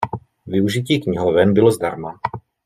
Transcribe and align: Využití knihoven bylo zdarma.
Využití 0.47 0.99
knihoven 0.99 1.53
bylo 1.53 1.71
zdarma. 1.71 2.19